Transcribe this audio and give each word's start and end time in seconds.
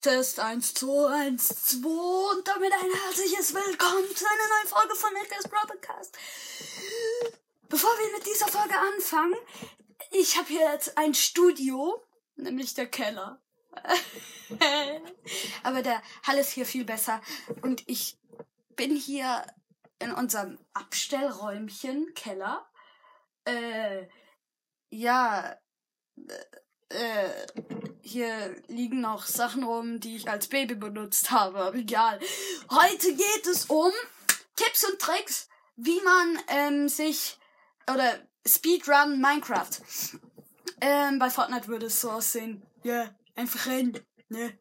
Test 0.00 0.40
1, 0.40 0.72
2, 0.74 1.14
1, 1.26 1.46
2 1.46 1.88
und 1.88 2.48
damit 2.48 2.72
ein 2.72 2.90
herzliches 3.04 3.52
Willkommen 3.52 4.16
zu 4.16 4.24
einer 4.24 4.48
neuen 4.48 4.66
Folge 4.66 4.94
von 4.94 5.10
Edgar's 5.14 5.46
Podcast. 5.46 6.16
Bevor 7.68 7.90
wir 7.90 8.16
mit 8.16 8.24
dieser 8.24 8.48
Folge 8.48 8.78
anfangen, 8.78 9.36
ich 10.10 10.38
habe 10.38 10.48
hier 10.48 10.72
jetzt 10.72 10.96
ein 10.96 11.12
Studio, 11.12 12.02
nämlich 12.36 12.72
der 12.72 12.86
Keller. 12.86 13.42
Aber 15.64 15.82
der 15.82 16.00
Hall 16.22 16.38
ist 16.38 16.52
hier 16.52 16.64
viel 16.64 16.86
besser 16.86 17.20
und 17.60 17.86
ich 17.86 18.18
bin 18.76 18.96
hier 18.96 19.44
in 19.98 20.12
unserem 20.12 20.58
Abstellräumchen, 20.72 22.14
Keller. 22.14 22.66
Äh, 23.44 24.06
ja, 24.88 25.58
äh, 26.88 27.46
hier 28.10 28.54
liegen 28.68 29.00
noch 29.00 29.26
Sachen 29.26 29.62
rum, 29.62 30.00
die 30.00 30.16
ich 30.16 30.28
als 30.28 30.48
Baby 30.48 30.74
benutzt 30.74 31.30
habe, 31.30 31.58
aber 31.58 31.76
egal. 31.76 32.18
Heute 32.70 33.14
geht 33.14 33.46
es 33.46 33.66
um 33.66 33.92
Tipps 34.56 34.84
und 34.84 34.98
Tricks, 34.98 35.48
wie 35.76 36.00
man 36.02 36.38
ähm, 36.48 36.88
sich 36.88 37.38
oder 37.90 38.18
Speedrun 38.46 39.20
Minecraft. 39.20 39.70
Ähm, 40.80 41.18
bei 41.18 41.30
Fortnite 41.30 41.68
würde 41.68 41.86
es 41.86 42.00
so 42.00 42.10
aussehen. 42.10 42.62
Ja, 42.82 42.94
yeah, 42.94 43.14
einfach 43.36 43.66
rennen. 43.66 43.98
Ne? 44.28 44.58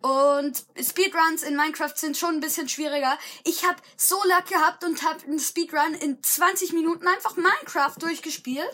Und 0.00 0.64
Speedruns 0.80 1.42
in 1.42 1.56
Minecraft 1.56 1.94
sind 1.96 2.16
schon 2.16 2.36
ein 2.36 2.40
bisschen 2.40 2.68
schwieriger. 2.68 3.18
Ich 3.44 3.66
habe 3.66 3.80
so 3.96 4.16
Luck 4.28 4.46
gehabt 4.46 4.84
und 4.84 5.02
habe 5.02 5.24
einen 5.24 5.40
Speedrun 5.40 5.94
in 5.94 6.22
20 6.22 6.72
Minuten 6.72 7.06
einfach 7.08 7.36
Minecraft 7.36 7.94
durchgespielt. 7.98 8.70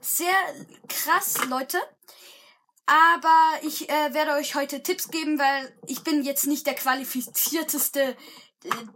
Sehr 0.00 0.32
krass, 0.88 1.44
Leute. 1.48 1.78
Aber 2.86 3.52
ich 3.62 3.88
äh, 3.88 4.14
werde 4.14 4.32
euch 4.32 4.54
heute 4.54 4.82
Tipps 4.82 5.10
geben, 5.10 5.38
weil 5.38 5.72
ich 5.86 6.02
bin 6.02 6.24
jetzt 6.24 6.46
nicht 6.46 6.66
der 6.66 6.74
qualifizierteste 6.74 8.00
äh, 8.00 8.16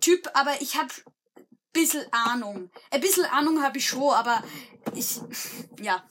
Typ, 0.00 0.28
aber 0.34 0.60
ich 0.60 0.76
habe 0.76 0.88
bisschen 1.74 2.06
Ahnung. 2.12 2.70
Ein 2.90 3.00
bisschen 3.02 3.26
Ahnung 3.26 3.62
habe 3.62 3.76
ich 3.76 3.86
schon, 3.86 4.14
aber 4.14 4.42
ich, 4.94 5.20
ja. 5.82 6.02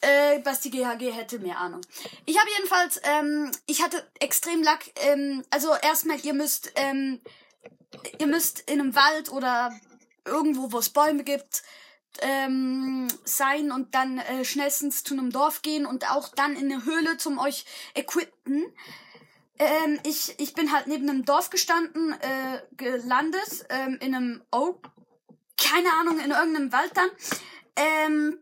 Äh, 0.00 0.40
Basti 0.40 0.68
GHG 0.68 1.12
hätte 1.12 1.38
mehr 1.38 1.58
Ahnung. 1.58 1.80
Ich 2.26 2.38
habe 2.38 2.50
jedenfalls, 2.56 3.00
ähm, 3.04 3.50
ich 3.66 3.82
hatte 3.82 4.06
extrem 4.20 4.62
Lack. 4.62 4.84
Ähm, 4.96 5.42
also 5.48 5.74
erstmal, 5.74 6.20
ihr 6.20 6.34
müsst, 6.34 6.70
ähm, 6.74 7.22
ihr 8.18 8.26
müsst 8.26 8.60
in 8.70 8.80
einem 8.80 8.94
Wald 8.94 9.32
oder 9.32 9.72
irgendwo, 10.26 10.72
wo 10.72 10.78
es 10.78 10.90
Bäume 10.90 11.24
gibt, 11.24 11.62
ähm, 12.22 13.08
sein 13.24 13.72
und 13.72 13.94
dann 13.94 14.18
äh, 14.18 14.44
schnellstens 14.44 15.04
zu 15.04 15.14
einem 15.14 15.30
Dorf 15.30 15.62
gehen 15.62 15.86
und 15.86 16.10
auch 16.10 16.28
dann 16.28 16.56
in 16.56 16.72
eine 16.72 16.84
Höhle 16.84 17.16
zum 17.16 17.38
euch 17.38 17.64
equippen. 17.94 18.64
Ähm, 19.58 20.00
ich, 20.04 20.34
ich 20.38 20.54
bin 20.54 20.72
halt 20.72 20.86
neben 20.86 21.08
einem 21.08 21.24
Dorf 21.24 21.50
gestanden, 21.50 22.12
äh, 22.12 22.60
gelandet, 22.76 23.66
ähm, 23.68 23.98
in 24.00 24.14
einem, 24.14 24.42
oh, 24.50 24.76
keine 25.56 25.92
Ahnung, 25.94 26.18
in 26.18 26.30
irgendeinem 26.30 26.72
Wald 26.72 26.92
dann. 26.94 27.08
Ähm, 27.76 28.38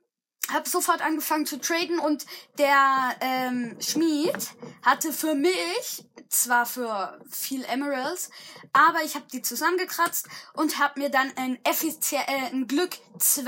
hab 0.51 0.67
sofort 0.67 1.01
angefangen 1.01 1.47
zu 1.47 1.61
traden 1.61 1.99
und 1.99 2.27
der 2.59 3.15
ähm, 3.21 3.77
Schmied 3.81 4.51
hatte 4.83 5.13
für 5.13 5.35
mich 5.35 6.05
zwar 6.29 6.67
für 6.67 7.21
viel 7.31 7.65
Emeralds, 7.65 8.31
aber 8.73 9.03
ich 9.05 9.15
habe 9.15 9.27
die 9.33 9.43
zusammengekratzt 9.43 10.29
und 10.55 10.79
habe 10.79 10.99
mir 10.99 11.11
dann 11.11 11.31
ein, 11.37 11.59
Effizie 11.65 12.17
äh, 12.17 12.51
ein 12.51 12.67
Glück 12.67 12.97
2 13.19 13.45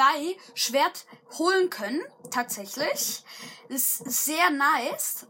Schwert 0.54 1.06
holen 1.38 1.70
können, 1.70 2.02
tatsächlich. 2.30 3.24
Ist 3.68 4.10
sehr 4.10 4.50
nice. 4.50 5.26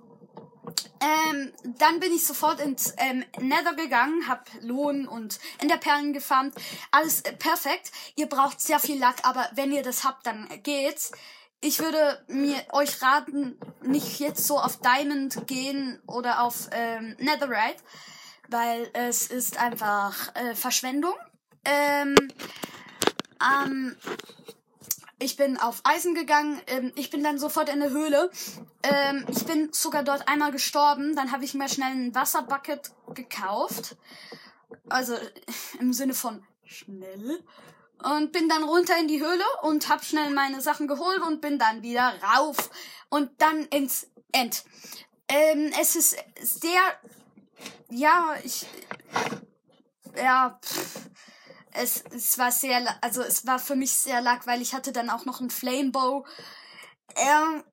Ähm, 1.00 1.52
dann 1.78 2.00
bin 2.00 2.12
ich 2.12 2.26
sofort 2.26 2.60
ins 2.60 2.94
ähm, 2.96 3.24
Nether 3.38 3.74
gegangen, 3.74 4.26
hab 4.26 4.48
Lohn 4.62 5.06
und 5.06 5.38
Enderperlen 5.58 6.12
gefarmt. 6.12 6.54
Alles 6.90 7.20
äh, 7.20 7.32
perfekt. 7.34 7.92
Ihr 8.16 8.26
braucht 8.26 8.60
sehr 8.60 8.80
viel 8.80 8.98
Lack, 8.98 9.16
aber 9.22 9.48
wenn 9.54 9.72
ihr 9.72 9.82
das 9.82 10.04
habt, 10.04 10.26
dann 10.26 10.48
geht's 10.62 11.12
ich 11.64 11.80
würde 11.80 12.22
mir 12.28 12.62
euch 12.72 13.00
raten, 13.00 13.58
nicht 13.80 14.20
jetzt 14.20 14.46
so 14.46 14.58
auf 14.58 14.80
Diamond 14.80 15.46
gehen 15.46 15.98
oder 16.06 16.42
auf 16.42 16.68
ähm, 16.72 17.16
Netherite, 17.18 17.82
weil 18.48 18.90
es 18.92 19.28
ist 19.28 19.58
einfach 19.58 20.34
äh, 20.34 20.54
Verschwendung. 20.54 21.14
Ähm, 21.64 22.14
ähm, 23.40 23.96
ich 25.18 25.36
bin 25.38 25.56
auf 25.56 25.80
Eisen 25.84 26.14
gegangen, 26.14 26.60
ähm, 26.66 26.92
ich 26.96 27.08
bin 27.08 27.24
dann 27.24 27.38
sofort 27.38 27.70
in 27.70 27.80
eine 27.80 27.90
Höhle. 27.90 28.30
Ähm, 28.82 29.24
ich 29.28 29.46
bin 29.46 29.72
sogar 29.72 30.02
dort 30.02 30.28
einmal 30.28 30.52
gestorben, 30.52 31.16
dann 31.16 31.32
habe 31.32 31.46
ich 31.46 31.54
mir 31.54 31.70
schnell 31.70 31.92
ein 31.92 32.14
Wasserbucket 32.14 32.90
gekauft. 33.14 33.96
Also 34.90 35.16
im 35.80 35.94
Sinne 35.94 36.12
von 36.12 36.46
schnell 36.66 37.42
und 38.04 38.32
bin 38.32 38.48
dann 38.48 38.64
runter 38.64 38.98
in 38.98 39.08
die 39.08 39.20
Höhle 39.20 39.44
und 39.62 39.88
hab 39.88 40.04
schnell 40.04 40.30
meine 40.30 40.60
Sachen 40.60 40.86
geholt 40.86 41.20
und 41.22 41.40
bin 41.40 41.58
dann 41.58 41.82
wieder 41.82 42.14
rauf 42.22 42.70
und 43.08 43.30
dann 43.40 43.64
ins 43.66 44.08
End. 44.32 44.64
Ähm, 45.28 45.72
es 45.80 45.96
ist 45.96 46.16
sehr, 46.40 46.80
ja, 47.90 48.34
ich, 48.44 48.66
ja, 50.16 50.58
pff, 50.62 51.00
es, 51.72 52.04
es 52.14 52.38
war 52.38 52.52
sehr, 52.52 52.82
also 53.00 53.22
es 53.22 53.46
war 53.46 53.58
für 53.58 53.74
mich 53.74 53.92
sehr 53.92 54.20
lack, 54.20 54.46
weil 54.46 54.60
ich 54.60 54.74
hatte 54.74 54.92
dann 54.92 55.10
auch 55.10 55.24
noch 55.24 55.40
ein 55.40 55.50
Flamebow. 55.50 56.26
Ähm, 57.16 57.54
hm, 57.54 57.64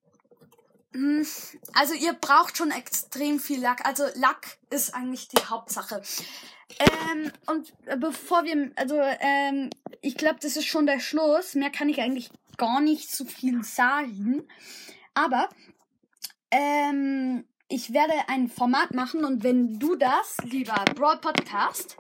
also 0.94 1.94
ihr 1.94 2.13
braucht 2.13 2.57
schon 2.57 2.72
extrem 2.72 3.40
viel 3.40 3.62
Lack. 3.62 3.85
Also 3.85 4.06
Lack 4.16 4.57
ist 4.69 4.94
eigentlich 4.94 5.29
die 5.29 5.44
Hauptsache. 5.46 6.02
Ähm, 6.79 7.31
und 7.47 7.74
bevor 8.00 8.44
wir, 8.44 8.72
also, 8.75 8.96
ähm, 9.19 9.69
ich 10.02 10.16
glaube, 10.16 10.40
das 10.41 10.57
ist 10.57 10.66
schon 10.66 10.85
der 10.85 11.00
Schluss. 11.00 11.56
Mehr 11.56 11.69
kann 11.69 11.90
ich 11.90 12.02
eigentlich 12.02 12.29
gar 12.57 12.81
nicht 12.81 13.12
so 13.12 13.25
viel 13.25 13.63
sagen. 13.63 14.47
Aber, 15.13 15.50
ähm, 16.52 17.46
ich 17.69 17.94
werde 17.94 18.13
ein 18.28 18.50
Format 18.50 18.94
machen 18.94 19.23
und 19.23 19.44
wenn 19.44 19.79
du 19.79 19.96
das, 19.96 20.35
lieber 20.44 20.84
Broad 20.94 21.22
Podcast, 21.22 21.96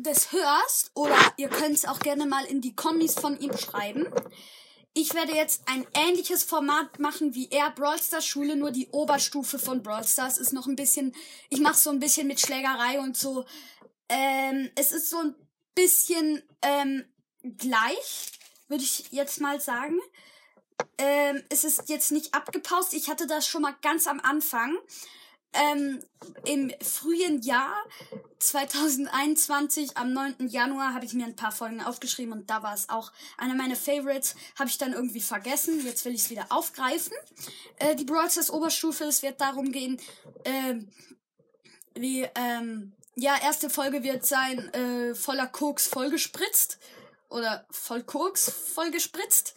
das 0.00 0.32
hörst, 0.32 0.90
oder 0.94 1.16
ihr 1.36 1.48
könnt 1.48 1.74
es 1.74 1.84
auch 1.84 1.98
gerne 1.98 2.26
mal 2.26 2.44
in 2.46 2.62
die 2.62 2.74
Kommis 2.74 3.14
von 3.14 3.38
ihm 3.38 3.56
schreiben. 3.56 4.06
Ich 4.94 5.14
werde 5.14 5.32
jetzt 5.32 5.62
ein 5.66 5.86
ähnliches 5.94 6.42
Format 6.42 6.98
machen 6.98 7.34
wie 7.34 7.48
er 7.50 7.70
Brawl 7.70 8.00
Stars 8.00 8.26
Schule, 8.26 8.56
nur 8.56 8.72
die 8.72 8.88
Oberstufe 8.88 9.58
von 9.58 9.82
Brawl 9.82 10.04
Stars 10.04 10.38
ist 10.38 10.52
noch 10.52 10.66
ein 10.66 10.76
bisschen, 10.76 11.14
ich 11.50 11.60
mache 11.60 11.78
so 11.78 11.90
ein 11.90 12.00
bisschen 12.00 12.26
mit 12.26 12.40
Schlägerei 12.40 12.98
und 12.98 13.16
so 13.16 13.44
ähm, 14.08 14.70
es 14.74 14.92
ist 14.92 15.10
so 15.10 15.18
ein 15.18 15.34
bisschen 15.74 16.42
ähm, 16.62 17.04
gleich, 17.42 18.32
würde 18.68 18.84
ich 18.84 19.10
jetzt 19.12 19.40
mal 19.40 19.60
sagen. 19.60 19.98
Ähm, 20.96 21.42
es 21.48 21.64
ist 21.64 21.88
jetzt 21.88 22.12
nicht 22.12 22.34
abgepaust. 22.34 22.94
Ich 22.94 23.08
hatte 23.08 23.26
das 23.26 23.46
schon 23.46 23.62
mal 23.62 23.74
ganz 23.82 24.06
am 24.06 24.20
Anfang. 24.20 24.76
Ähm, 25.52 26.02
Im 26.44 26.72
frühen 26.82 27.40
Jahr 27.42 27.74
2021, 28.38 29.96
am 29.96 30.12
9. 30.12 30.48
Januar, 30.48 30.94
habe 30.94 31.04
ich 31.04 31.12
mir 31.12 31.26
ein 31.26 31.36
paar 31.36 31.52
Folgen 31.52 31.82
aufgeschrieben 31.82 32.32
und 32.32 32.50
da 32.50 32.62
war 32.62 32.74
es 32.74 32.88
auch 32.88 33.12
einer 33.36 33.54
meiner 33.54 33.76
Favorites. 33.76 34.36
Habe 34.58 34.68
ich 34.68 34.78
dann 34.78 34.92
irgendwie 34.92 35.20
vergessen. 35.20 35.84
Jetzt 35.84 36.04
will 36.04 36.14
ich 36.14 36.22
es 36.22 36.30
wieder 36.30 36.46
aufgreifen. 36.50 37.12
Äh, 37.78 37.96
die 37.96 38.04
Brawl 38.04 38.30
Stars 38.30 38.50
Oberstufe, 38.50 39.04
es 39.04 39.22
wird 39.22 39.40
darum 39.40 39.72
gehen, 39.72 40.00
äh, 40.44 40.74
wie 41.94 42.28
ähm, 42.36 42.92
ja, 43.16 43.36
erste 43.42 43.68
Folge 43.68 44.04
wird 44.04 44.24
sein, 44.24 44.72
äh, 44.72 45.14
voller 45.14 45.48
Koks 45.48 45.88
vollgespritzt. 45.88 46.78
Oder 47.28 47.66
voll 47.70 48.04
Koks 48.04 48.50
vollgespritzt. 48.74 49.54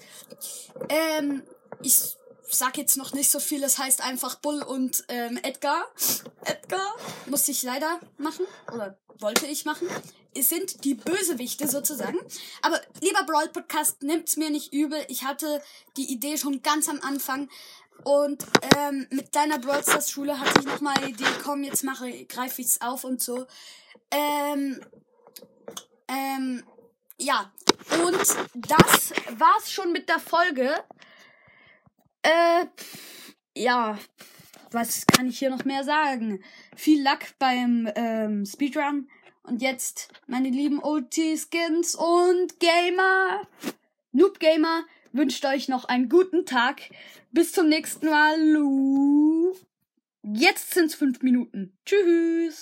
Ähm, 0.90 1.44
ich 1.82 2.16
sag 2.50 2.78
jetzt 2.78 2.98
noch 2.98 3.14
nicht 3.14 3.32
so 3.32 3.40
viel, 3.40 3.64
es 3.64 3.78
heißt 3.78 4.02
einfach 4.02 4.36
Bull 4.36 4.62
und 4.62 5.04
ähm, 5.08 5.40
Edgar. 5.44 5.86
Edgar 6.46 6.96
musste 7.28 7.52
ich 7.52 7.64
leider 7.64 8.00
machen. 8.18 8.46
Oder 8.74 8.98
wollte 9.20 9.46
ich 9.46 9.66
machen. 9.66 9.88
Es 10.34 10.50
sind 10.50 10.84
die 10.84 10.96
Bösewichte 10.96 11.68
sozusagen. 11.68 12.18
Aber 12.62 12.80
lieber 13.02 13.24
Brawl 13.24 13.50
Podcast, 13.50 14.02
nimmt's 14.02 14.38
mir 14.38 14.50
nicht 14.50 14.74
übel. 14.74 15.04
Ich 15.10 15.24
hatte 15.24 15.62
die 15.98 16.12
Idee 16.12 16.38
schon 16.38 16.62
ganz 16.62 16.90
am 16.90 17.02
Anfang. 17.02 17.50
Und 18.04 18.46
ähm, 18.78 19.08
mit 19.12 19.36
deiner 19.36 19.60
Brawl 19.60 19.84
Stars 19.84 20.10
Schule 20.10 20.40
hatte 20.40 20.60
ich 20.60 20.66
nochmal 20.66 20.96
die 21.06 21.12
Idee, 21.12 21.26
komm, 21.44 21.64
jetzt 21.64 21.84
mache, 21.84 22.26
greife 22.26 22.62
ich's 22.62 22.82
auf 22.82 23.04
und 23.04 23.22
so. 23.22 23.46
Ähm, 24.10 24.82
ähm, 26.08 26.64
ja. 27.18 27.52
Und 28.04 28.18
das 28.56 29.14
war's 29.38 29.72
schon 29.72 29.92
mit 29.92 30.10
der 30.10 30.20
Folge. 30.20 30.84
Äh, 32.24 32.66
ja. 33.56 33.98
Was 34.72 35.06
kann 35.06 35.28
ich 35.28 35.40
hier 35.40 35.50
noch 35.50 35.66
mehr 35.66 35.84
sagen? 35.84 36.42
Viel 36.76 37.04
Luck 37.04 37.20
beim 37.40 37.90
ähm, 37.96 38.46
Speedrun. 38.46 39.10
Und 39.44 39.62
jetzt, 39.62 40.10
meine 40.28 40.50
lieben 40.50 40.80
OT-Skins 40.82 41.96
und 41.96 42.60
Gamer, 42.60 43.42
Noob 44.12 44.40
Gamer, 44.40 44.84
wünscht 45.12 45.44
euch 45.46 45.68
noch 45.68 45.86
einen 45.86 46.08
guten 46.10 46.46
Tag. 46.46 46.82
Bis 47.32 47.52
zum 47.52 47.68
nächsten 47.68 48.08
Mal. 48.08 48.38
Jetzt 50.24 50.74
sind's 50.74 50.96
fünf 50.96 51.22
Minuten. 51.22 51.74
Tschüss. 51.86 52.60